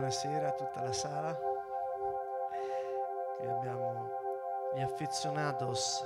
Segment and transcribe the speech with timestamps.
[0.00, 1.38] buonasera a tutta la sala.
[3.36, 4.08] Qui abbiamo
[4.74, 6.02] gli affezionados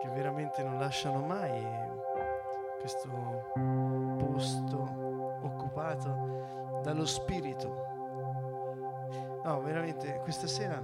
[0.00, 1.64] che veramente non lasciano mai
[2.80, 3.52] questo
[4.18, 7.86] posto occupato dallo spirito.
[9.44, 10.82] No, veramente questa sera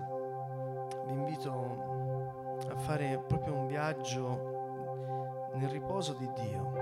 [1.04, 6.72] vi invito a fare proprio un viaggio nel riposo di Dio.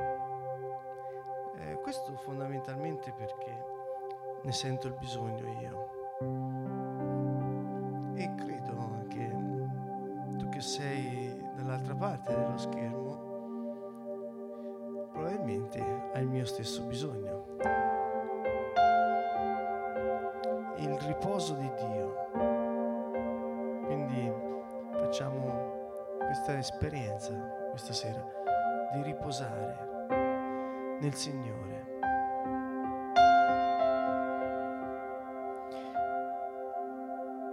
[1.57, 3.74] Eh, questo fondamentalmente perché
[4.44, 5.89] ne sento il bisogno io.
[8.14, 9.30] E credo che
[10.36, 13.32] tu che sei dall'altra parte dello schermo,
[15.12, 15.80] probabilmente
[16.12, 17.46] hai il mio stesso bisogno.
[20.76, 22.14] Il riposo di Dio.
[23.86, 24.31] Quindi
[24.92, 25.72] facciamo
[26.18, 27.32] questa esperienza
[27.70, 28.25] questa sera
[28.92, 31.93] di riposare nel Signore.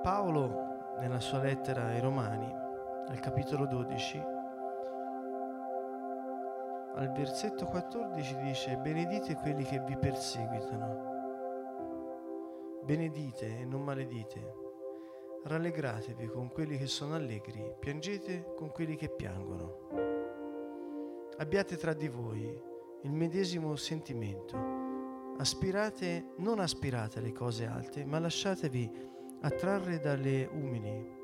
[0.01, 2.51] Paolo, nella sua lettera ai Romani,
[3.07, 4.17] al capitolo 12,
[6.95, 11.09] al versetto 14 dice, benedite quelli che vi perseguitano,
[12.83, 14.53] benedite e non maledite,
[15.43, 19.87] rallegratevi con quelli che sono allegri, piangete con quelli che piangono.
[21.37, 22.59] Abbiate tra di voi
[23.03, 24.57] il medesimo sentimento,
[25.37, 29.09] aspirate, non aspirate alle cose alte, ma lasciatevi
[29.41, 31.19] attrarre dalle umili.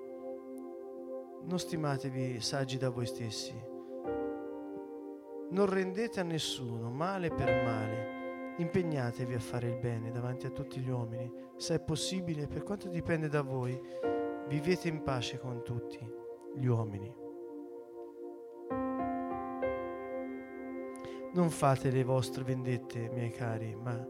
[1.44, 3.56] Non stimatevi saggi da voi stessi.
[5.50, 8.16] Non rendete a nessuno male per male.
[8.58, 11.32] Impegnatevi a fare il bene davanti a tutti gli uomini.
[11.58, 13.80] Se è possibile, per quanto dipende da voi,
[14.48, 16.00] vivete in pace con tutti
[16.56, 17.26] gli uomini.
[21.34, 24.06] Non fate le vostre vendette, miei cari, ma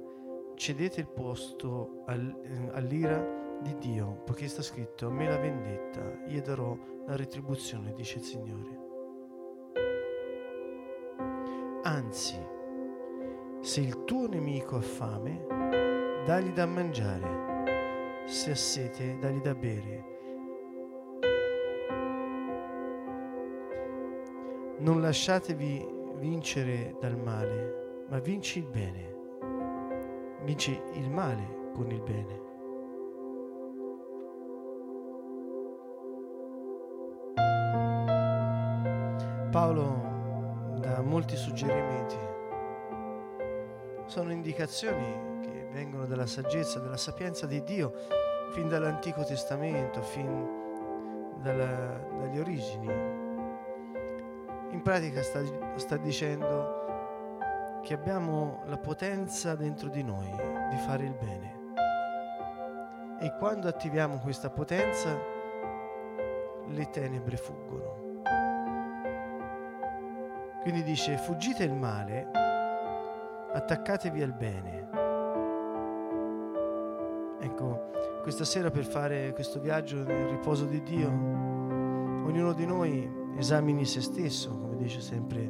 [0.56, 6.78] cedete il posto all'ira di Dio, poiché sta scritto, a me la vendetta, io darò
[7.06, 8.86] la retribuzione, dice il Signore.
[11.84, 12.38] Anzi,
[13.62, 15.46] se il tuo nemico ha fame,
[16.26, 20.16] dagli da mangiare, se ha sete, dagli da bere.
[24.80, 25.88] Non lasciatevi
[26.18, 29.16] vincere dal male, ma vinci il bene.
[30.44, 32.47] Vinci il male con il bene.
[39.58, 42.16] Paolo dà molti suggerimenti.
[44.06, 47.92] Sono indicazioni che vengono dalla saggezza, dalla sapienza di Dio,
[48.52, 50.48] fin dall'Antico Testamento, fin
[51.42, 52.86] dalla, dalle origini.
[54.74, 55.42] In pratica sta,
[55.74, 60.30] sta dicendo che abbiamo la potenza dentro di noi
[60.70, 61.56] di fare il bene.
[63.22, 65.18] E quando attiviamo questa potenza,
[66.68, 68.07] le tenebre fuggono.
[70.68, 72.30] Quindi dice, fuggite il male,
[73.54, 74.90] attaccatevi al bene.
[77.40, 77.92] Ecco,
[78.22, 84.02] questa sera per fare questo viaggio nel riposo di Dio, ognuno di noi esamini se
[84.02, 85.50] stesso, come dice sempre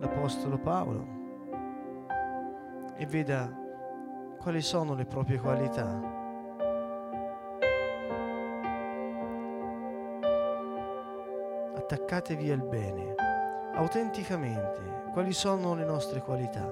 [0.00, 1.06] l'Apostolo Paolo,
[2.96, 3.48] e veda
[4.40, 6.00] quali sono le proprie qualità.
[11.76, 13.14] Attaccatevi al bene
[13.76, 16.70] autenticamente quali sono le nostre qualità.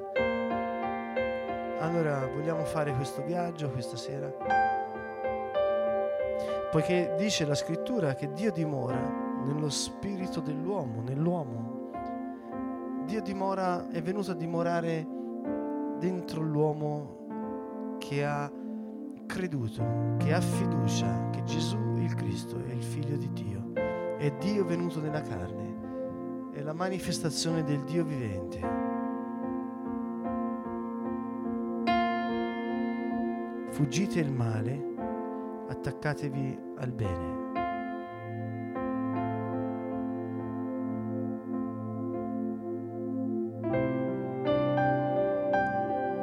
[1.81, 4.33] Allora vogliamo fare questo viaggio questa sera?
[6.71, 8.99] Poiché dice la scrittura che Dio dimora
[9.45, 11.91] nello spirito dell'uomo, nell'uomo.
[13.05, 15.07] Dio dimora, è venuto a dimorare
[15.99, 18.51] dentro l'uomo che ha
[19.27, 23.73] creduto, che ha fiducia che Gesù il Cristo è il figlio di Dio.
[24.17, 25.64] È Dio venuto nella carne
[26.65, 28.59] la manifestazione del Dio vivente.
[33.71, 34.83] Fuggite il male,
[35.69, 37.43] attaccatevi al bene.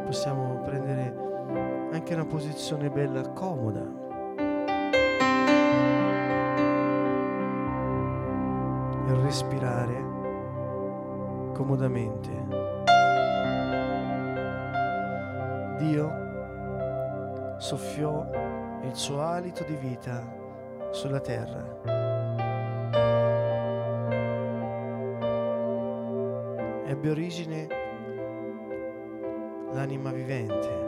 [0.06, 1.16] Possiamo prendere
[1.92, 4.00] anche una posizione bella, comoda.
[9.32, 10.11] respirare
[11.52, 12.30] comodamente.
[15.78, 18.26] Dio soffiò
[18.84, 20.24] il suo alito di vita
[20.92, 21.80] sulla terra.
[26.86, 27.68] Ebbe origine
[29.72, 30.82] l'anima vivente.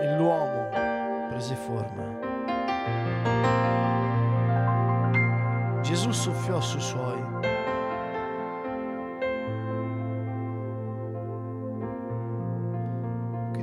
[0.00, 0.68] e l'uomo
[1.28, 2.24] prese forma.
[5.80, 7.25] Gesù soffiò sui suoi.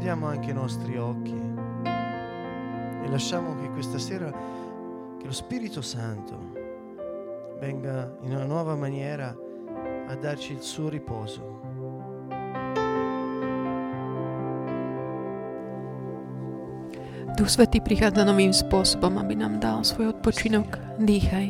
[0.03, 4.29] Chiudiamo anche i nostri occhi e lasciamo che questa sera,
[5.17, 6.35] che lo Spirito Santo
[7.57, 9.33] venga in una nuova maniera
[10.07, 11.61] a darci il suo riposo.
[17.39, 20.99] Duch Svetý prichádza novým spôsobom, aby nám dal svoj odpočinok.
[20.99, 21.47] Dýchaj.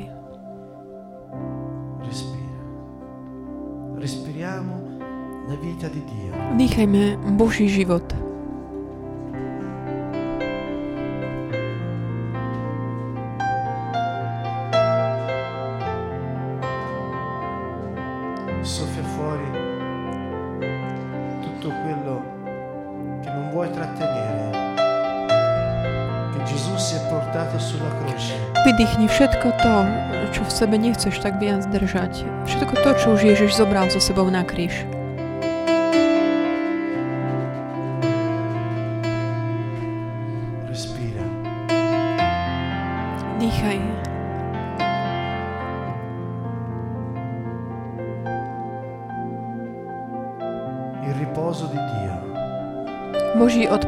[2.06, 2.62] Respira.
[3.98, 4.74] Respiriamo
[5.50, 6.38] la vita di Dio.
[6.54, 8.23] Dýchajme Boží život.
[19.24, 19.50] Fuori
[21.42, 22.22] tutto quello
[23.22, 24.52] che non vuoi trattenere.
[26.34, 28.36] Che Gesù si è portato sulla croce.
[28.68, 29.76] Vydýchni všetko to,
[30.36, 32.28] čo v sebe nechceš tak viac držať.
[32.48, 34.84] Všetko to, čo už Ježiš zobral so sebou na kríž.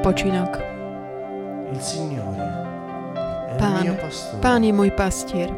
[0.06, 0.62] Odpočinok.
[3.98, 4.38] Pastore.
[4.38, 5.50] Pán je môj pastier.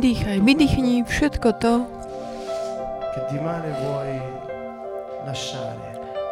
[0.00, 1.86] Dýchaj, vydýchni všetko to,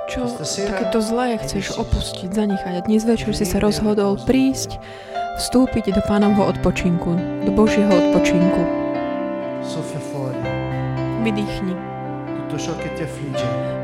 [0.09, 0.21] čo
[0.67, 2.75] takéto zlé chceš opustiť, zanechať.
[2.75, 4.83] A dnes večer si sa rozhodol prísť,
[5.39, 7.15] vstúpiť do pánovho odpočinku,
[7.47, 8.89] do Božieho odpočinku.
[11.29, 11.77] Vydýchni.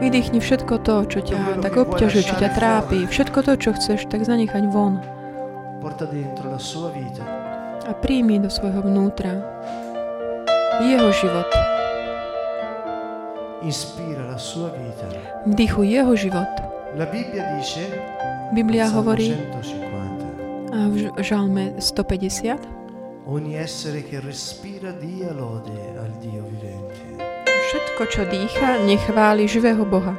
[0.00, 3.05] Vydýchni všetko to, čo ťa tak obťažuje, čo ťa trápi.
[3.05, 4.96] Všetko to, čo chceš, tak zanechať von.
[7.85, 9.44] A príjmi do svojho vnútra
[10.88, 11.44] jeho život.
[13.61, 15.05] Inspira la sua vita.
[15.44, 16.49] Vdychuj jeho život.
[18.56, 22.75] Biblia hovorí 150 a v žalme 150
[23.26, 26.84] Ogni essere che respira dia lode al Dio vivente.
[27.94, 30.19] Všetko, čo dýcha, nechváli živého Boha.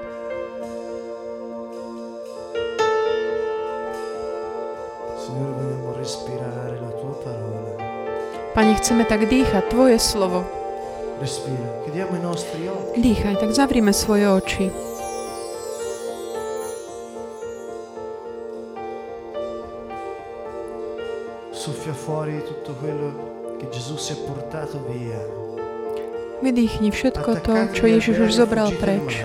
[8.56, 10.48] Pane, chceme tak dýchať Tvoje slovo.
[12.95, 14.71] Dýchaj, tak zavrime svoje oči.
[21.51, 23.12] Soffia fuori tutto quello
[23.60, 25.55] che Gesù si è portato via.
[26.44, 29.24] Vydýchni všetko to, čo Ježiš už zobral preč.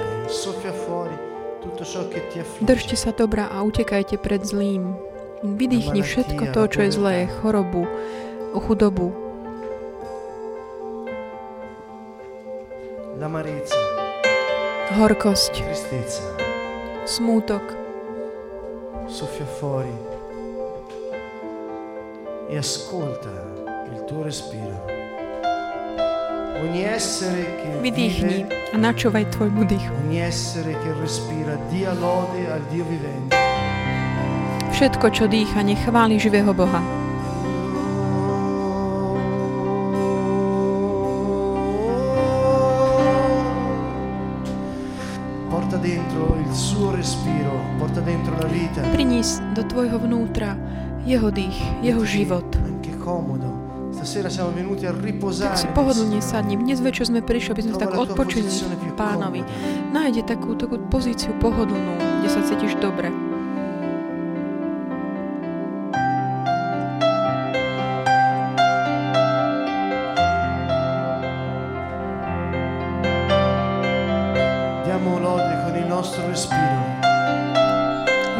[2.61, 4.95] Držte sa dobra a utekajte pred zlým.
[5.43, 7.89] Vydýchni všetko to, čo je zlé, chorobu,
[8.53, 9.11] chudobu,
[15.01, 15.55] horkosť,
[17.07, 17.65] smútok.
[19.11, 20.11] Soffia fuori
[22.51, 23.31] e ascolta
[23.93, 24.90] il tuo respiro.
[27.81, 29.95] Vydýchni a načúvaj tvojmu dýchu.
[34.71, 36.81] Všetko, čo dýcha, nech chváli živého Boha.
[48.91, 50.59] Prinies do tvojho vnútra
[51.05, 52.47] jeho dých, jeho život.
[52.61, 53.50] Anche comodo.
[55.53, 56.57] Tak si pohodlne sadni.
[56.57, 58.49] Dnes večer sme prišli, aby sme tak odpočili
[58.97, 59.45] pánovi.
[59.93, 63.13] Nájde takú, takú pozíciu pohodlnú, kde sa cítiš dobre.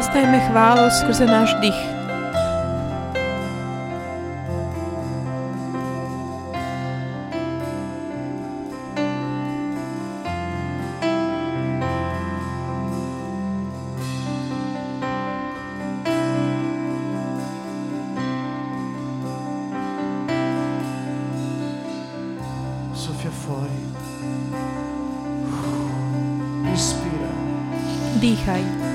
[0.01, 2.00] Vystajme chválu skrze náš dých.
[28.21, 28.90] Dýchaj.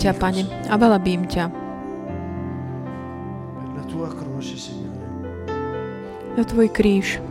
[0.00, 1.52] Ťa, Pane, a velebím ťa.
[6.40, 7.29] Za tvoj kríž.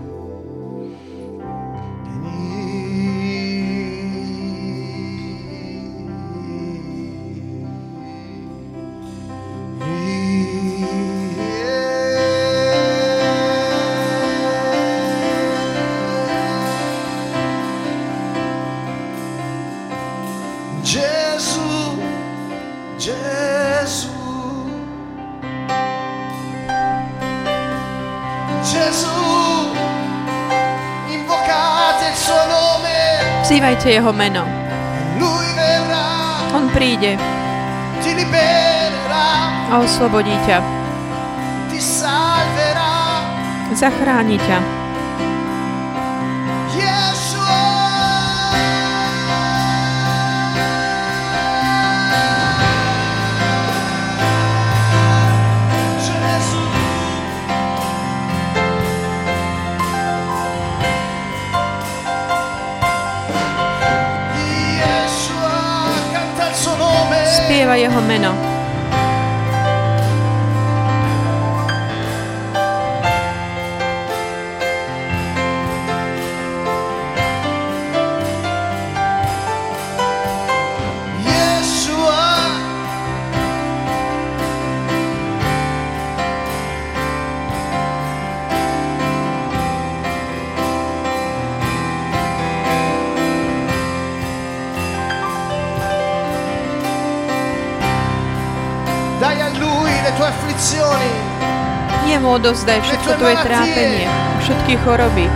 [33.70, 34.42] Vzývajte jeho meno.
[36.58, 37.22] On príde
[39.70, 40.58] a oslobodí ťa.
[43.78, 44.78] Zachráni ťa.
[67.60, 67.70] Nome.
[67.70, 68.59] Spieva jeho meno.
[102.39, 104.08] Odovzdaj všetko tvoje trápenie,
[104.39, 105.27] všetky choroby.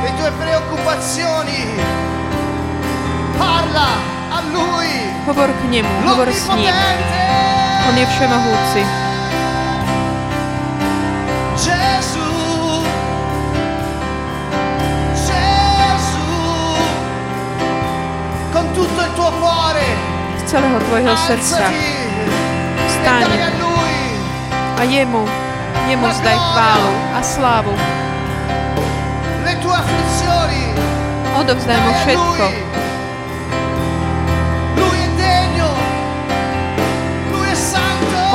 [0.00, 1.60] le tue preoccupazioni.
[3.36, 4.00] Parla
[4.32, 6.72] a lui, Hovor k nemu, hovor s ním.
[7.88, 8.82] On je všemohúci.
[18.76, 19.88] Tutto il tuo cuore,
[20.36, 21.64] Z celého tvojho srdca.
[22.92, 23.24] Staň.
[24.76, 25.24] A jemu,
[25.88, 27.74] jemu zdaj chválu a slávu.
[31.36, 32.46] Odovzdaj mu všetko.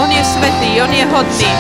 [0.01, 1.51] On je svetý, on je hodný.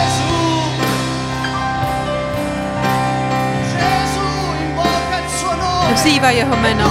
[5.91, 6.87] Vzýva jeho meno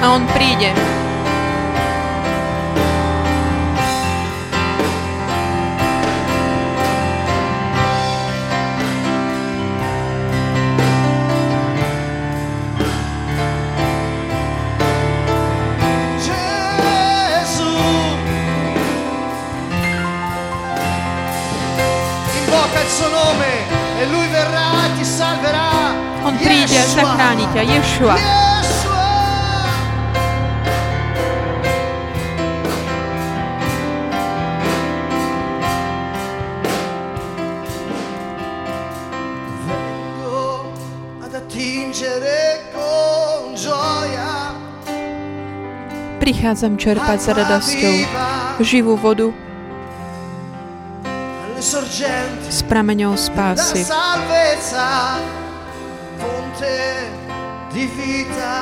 [0.00, 1.01] a on príde.
[26.72, 27.04] On príde a Yeshua.
[27.04, 27.62] zachráni ťa.
[27.68, 28.16] Ješua.
[28.16, 29.04] Yeshua.
[39.68, 40.72] Vengo
[41.20, 44.56] ad attingere con gioia
[46.24, 47.94] Prichádzam čerpať s radosťou
[48.64, 49.28] živú vodu
[52.48, 53.86] s prameňou spásy.
[57.86, 58.61] vida.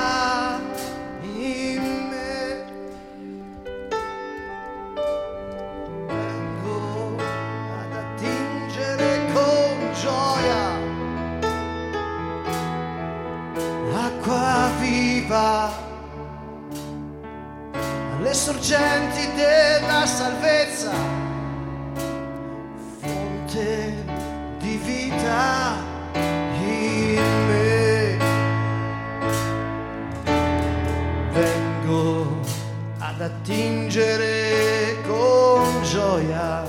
[33.51, 36.63] Attingere con gioia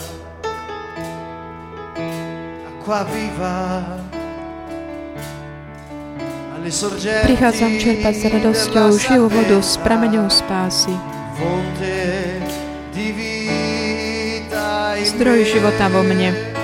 [2.66, 4.10] acqua viva
[7.26, 10.94] Prichádzam čerpať s radosťou živú vodu s prameňou spásy.
[15.02, 16.61] Zdroj života vo mne.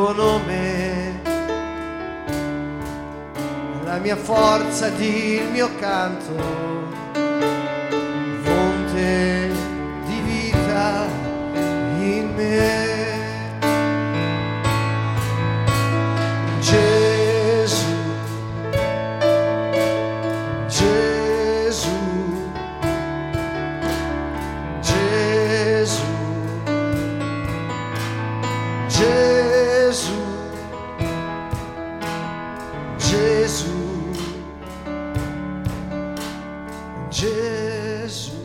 [0.00, 1.20] Tuo nome,
[3.84, 6.79] la mia forza ed il mio canto,
[37.20, 38.40] Jesus.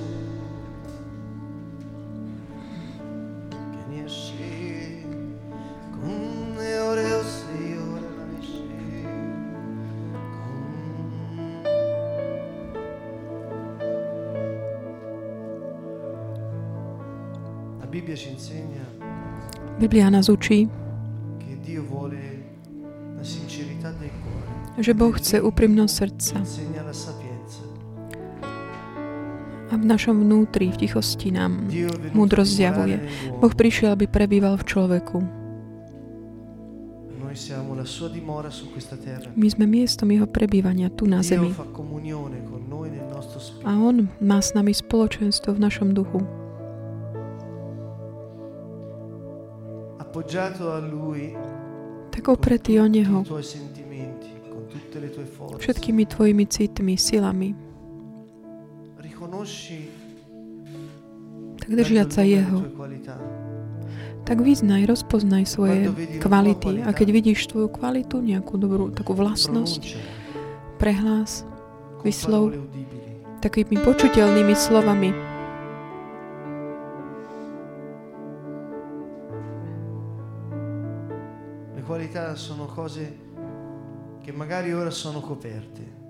[19.80, 20.70] Biblia nás učí,
[24.78, 26.36] že Boh chce úprimnosť srdca.
[29.86, 31.70] V našom vnútri, v tichosti nám
[32.18, 32.98] múdrosť zjavuje.
[33.38, 35.18] Boh prišiel, aby prebýval v človeku.
[39.36, 41.54] My sme miestom jeho prebývania tu na zemi.
[43.62, 46.26] A on má s nami spoločenstvo v našom duchu.
[52.10, 53.22] Tak opretý o Neho
[55.60, 57.65] všetkými tvojimi citmi, silami.
[61.62, 62.62] Tak držiať sa Jeho.
[64.26, 66.82] Tak vyznaj, rozpoznaj svoje kvality.
[66.82, 69.98] A keď vidíš tvoju kvalitu, nejakú dobrú takú vlastnosť,
[70.82, 71.46] prehlás,
[72.02, 72.58] vyslov
[73.42, 75.10] takými počuteľnými slovami.
[81.78, 83.06] Le qualità sono cose
[84.26, 86.05] che magari ora sono coperte.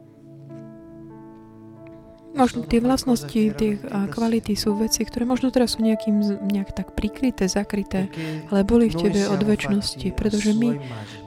[2.35, 3.79] Možno tie vlastnosti, tie
[4.11, 8.11] kvality sú veci, ktoré možno teraz sú nejakým, nejak tak prikryté, zakryté,
[8.51, 10.75] ale boli v tebe od väčšnosti, pretože my,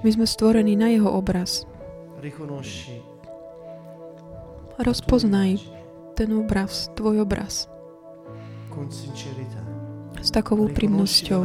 [0.05, 1.64] my sme stvorení na jeho obraz.
[4.79, 5.51] Rozpoznaj
[6.12, 7.73] ten obraz, tvoj obraz.
[10.21, 11.40] S takou úprimnosťou.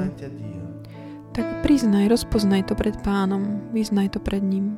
[1.33, 4.77] Tak priznaj, rozpoznaj to pred pánom, vyznaj to pred ním.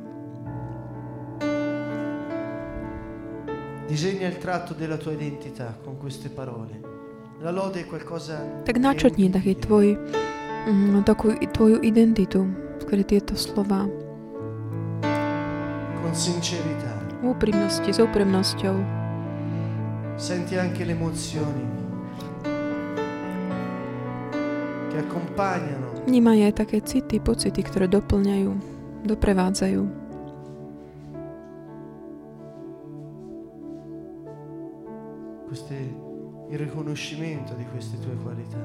[8.82, 9.94] Načrtni taký tvoj,
[10.66, 12.50] mm, takú tvoju identitu
[12.82, 13.86] skrze tieto slova.
[16.02, 16.98] Con sincerità.
[17.22, 18.74] V úprimnosti, s úprimnosťou.
[20.18, 21.64] Senti anche le emozioni
[24.96, 26.06] che accompagnano.
[26.06, 28.50] Vnímaj aj také city, pocity, ktoré doplňajú,
[29.04, 30.05] doprevádzajú.
[35.56, 35.96] Queste,
[36.50, 38.60] il riconoscimento di queste tue qualità.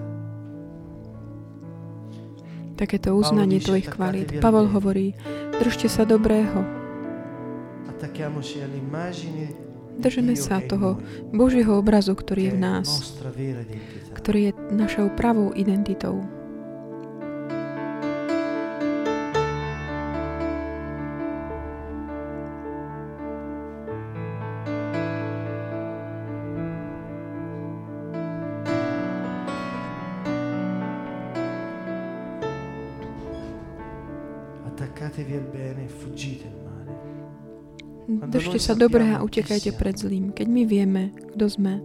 [2.76, 4.44] Takéto uznanie tvojich kvalít.
[4.44, 5.16] Pavol hovorí,
[5.56, 6.68] držte sa dobrého.
[10.02, 11.00] Držíme sa toho
[11.32, 12.88] Božieho obrazu, ktorý je v nás,
[14.18, 16.41] ktorý je našou pravou identitou.
[38.08, 41.82] Držte sa dobre a utekajte pred zlým, keď my vieme, kto sme.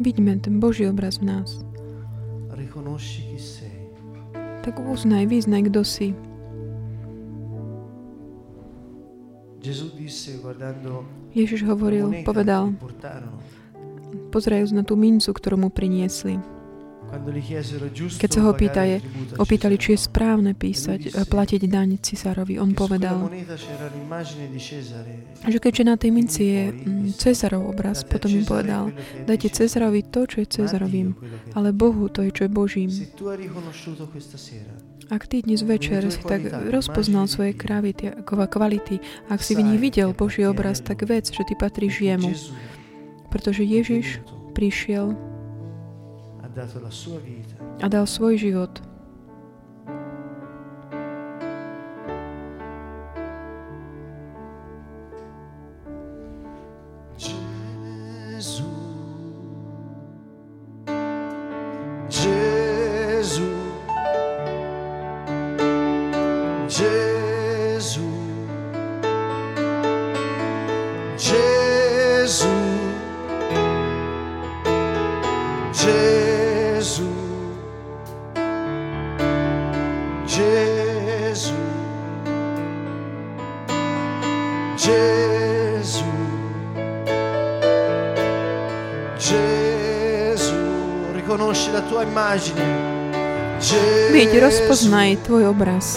[0.00, 1.60] Vidíme ten Boží obraz v nás.
[4.60, 6.08] Tak uznaj, vyznaj, kto si.
[11.36, 12.72] Ježiš hovoril, povedal,
[14.30, 16.38] pozerajúc na tú mincu, ktorú mu priniesli.
[18.22, 19.02] Keď sa ho pýtaje,
[19.34, 23.26] opýtali, či je správne písať, platiť daň cisárovi, on povedal,
[25.42, 28.94] že keďže na tej minci je mm, Cezarov obraz, potom im povedal,
[29.26, 31.18] dajte Cezarovi to, čo je Cezarovým,
[31.58, 32.90] ale Bohu to je, čo je Božím.
[35.10, 40.78] Ak ty dnes večer tak rozpoznal svoje kvality, ak si v nich videl Boží obraz,
[40.78, 42.30] tak vec, že ty patríš jemu.
[43.30, 44.20] Pretože Ježiš
[44.52, 45.14] prišiel
[47.80, 48.89] a dal svoj život.
[94.10, 95.94] Vidť, rozpoznaj tvoj obraz.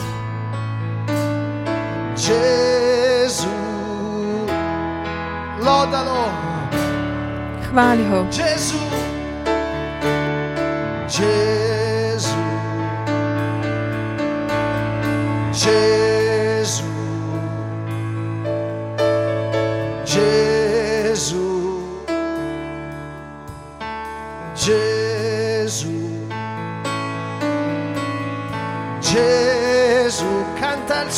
[2.13, 3.49] Gesù,
[5.57, 6.29] lodalo.
[7.65, 8.19] Chváľ ho.
[8.29, 8.77] Gesù,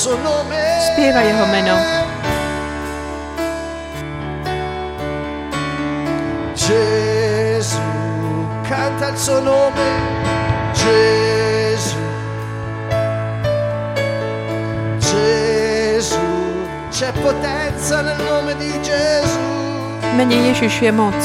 [0.06, 1.76] Spieva jeho meno.
[6.54, 7.80] Gesù
[8.68, 9.82] canta il suo nome.
[10.74, 11.98] Gesù.
[15.00, 16.20] Gesù.
[16.92, 19.40] C'è potenza nel nome di Gesù.
[20.16, 21.16] Mene Ježiš je moc.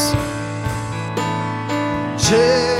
[2.16, 2.80] Gesù.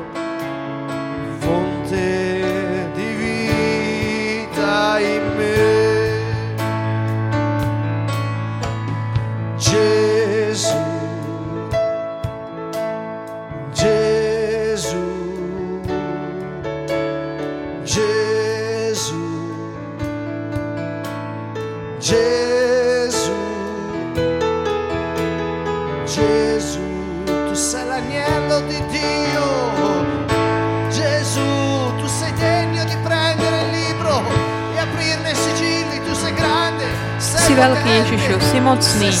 [37.61, 39.13] veľký Ježišu, si mocný,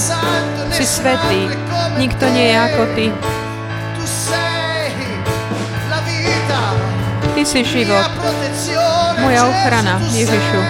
[0.73, 1.45] si svetý,
[2.01, 3.05] nikto nie je ako Ty.
[7.37, 8.05] Ty si život,
[9.21, 10.61] moja ochrana, Ježišu.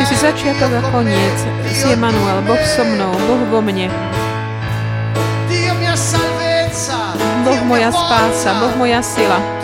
[0.00, 1.36] Ty si začiatok a koniec,
[1.68, 3.92] si Emanuel, Boh so mnou, Boh vo mne.
[7.44, 9.57] Boh moja spása, Boh moja sila.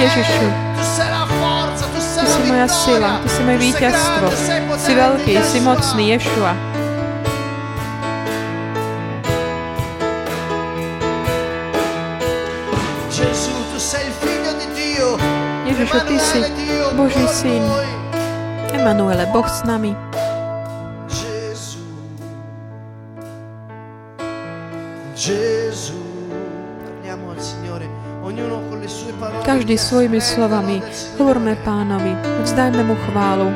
[0.00, 0.48] Ježišu,
[2.20, 4.26] Ty si moja sila, Ty si moje víťazstvo.
[4.80, 6.52] Si veľký, si mocný, Ješua.
[15.68, 16.40] Ježišu, Ty si
[16.96, 17.60] Boží syn.
[18.72, 19.92] Emanuele, Boh s nami.
[29.50, 30.78] každý svojimi slovami.
[31.18, 32.14] Hovorme pánovi,
[32.46, 33.50] vzdajme mu chválu.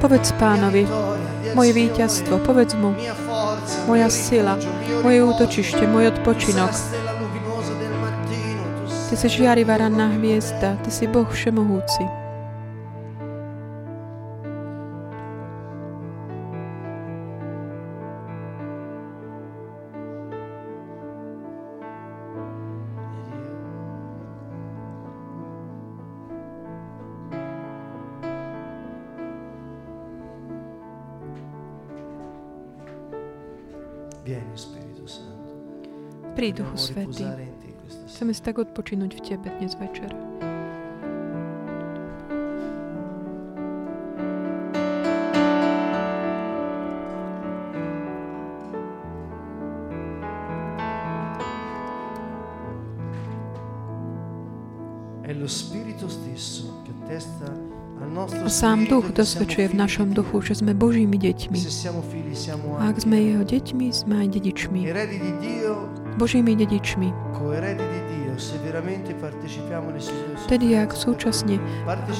[0.00, 0.88] Povedz pánovi,
[1.52, 2.96] moje víťazstvo, povedz mu,
[3.88, 4.60] moja sila,
[5.00, 6.72] moje útočište, môj odpočinok.
[9.12, 12.04] Ty si žiarivá ranná hviezda, Ty si Boh všemohúci.
[36.42, 37.22] Príď, Duchu Svetý.
[38.10, 40.10] Chceme si tak odpočinúť v Tebe dnes večer.
[58.18, 61.58] A sám duch dosvedčuje v našom duchu, že sme Božími deťmi.
[62.82, 64.90] A ak sme jeho deťmi, sme aj dedičmi.
[66.16, 67.08] Božími dedičmi.
[70.48, 71.56] Vtedy, ak súčasne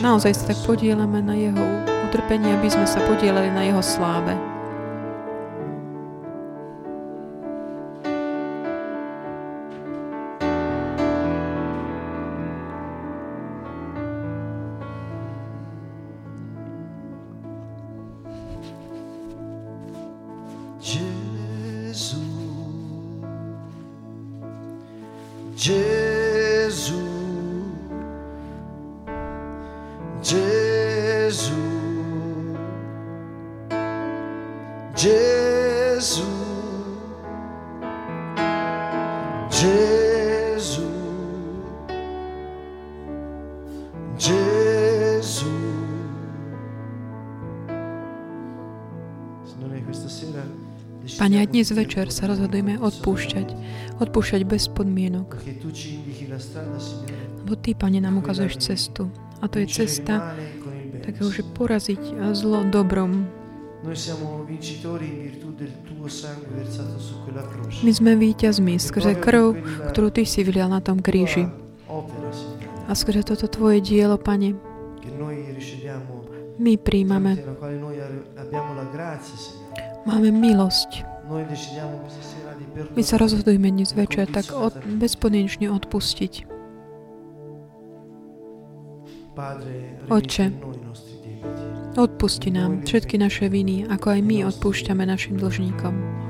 [0.04, 1.64] naozaj sa tak podielame na jeho
[2.10, 4.51] utrpení, aby sme sa podielali na jeho sláve.
[25.52, 26.01] Pane,
[51.42, 53.48] aj dnes večer sa rozhodujeme odpúšťať.
[53.98, 55.42] Odpúšťať bez podmienok.
[57.42, 59.10] Lebo Ty, Pane, nám ukazuješ cestu.
[59.42, 60.38] A to je cesta
[61.02, 63.26] takého, že poraziť zlo dobrom.
[67.82, 69.58] My sme víťazmi skrze krv,
[69.90, 71.50] ktorú Ty si vylial na tom kríži.
[72.86, 74.54] A skrze toto Tvoje dielo, Pane,
[76.62, 77.34] my príjmame.
[80.06, 81.11] Máme milosť.
[82.92, 86.32] My sa rozhodujeme dnes večer tak od, bezpodmienečne odpustiť.
[90.12, 90.44] Oče,
[91.96, 96.21] odpusti nám všetky naše viny, ako aj my odpúšťame našim dlžníkom.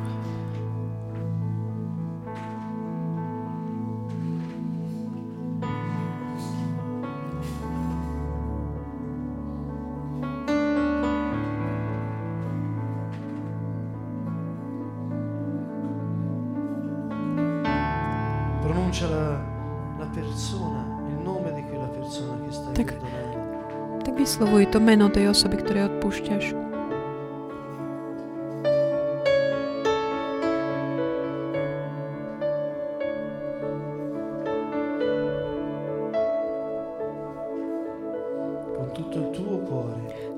[24.72, 26.56] To meno tej osoby, ktoré odpúšťaš.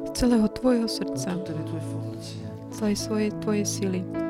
[0.05, 1.39] Z celého tvojho srdca,
[2.75, 4.24] celej svojej tvojej sily.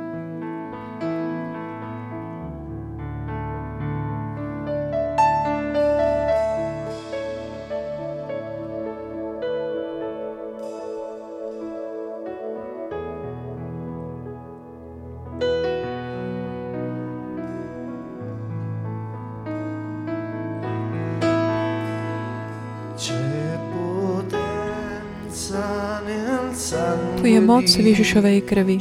[27.45, 28.77] Moc Ježišovej krvi.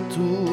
[0.00, 0.43] تو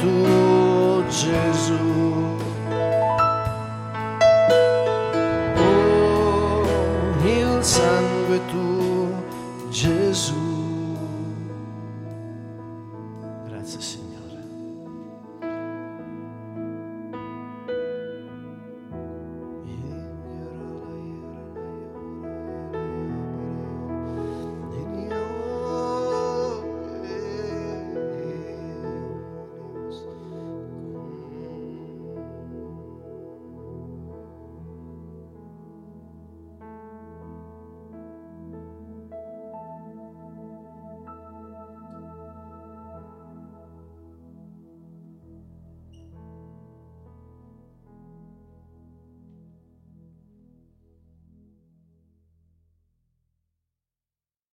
[0.00, 0.29] Tudo.